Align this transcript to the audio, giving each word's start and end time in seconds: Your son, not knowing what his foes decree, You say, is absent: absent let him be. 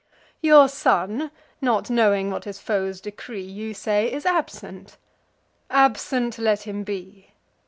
Your 0.41 0.67
son, 0.67 1.29
not 1.61 1.91
knowing 1.91 2.31
what 2.31 2.45
his 2.45 2.57
foes 2.59 3.01
decree, 3.01 3.43
You 3.43 3.75
say, 3.75 4.11
is 4.11 4.25
absent: 4.25 4.97
absent 5.69 6.39
let 6.39 6.63
him 6.63 6.83
be. 6.83 7.33